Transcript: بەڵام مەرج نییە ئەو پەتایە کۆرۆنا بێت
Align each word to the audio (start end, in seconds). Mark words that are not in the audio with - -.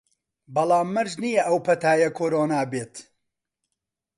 بەڵام 0.55 0.87
مەرج 0.95 1.13
نییە 1.23 1.41
ئەو 1.47 1.57
پەتایە 1.65 2.09
کۆرۆنا 2.17 2.61
بێت 2.71 2.93